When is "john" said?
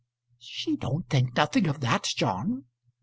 2.05-2.63